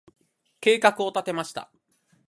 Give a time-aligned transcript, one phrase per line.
[0.59, 1.71] 計画を立てました。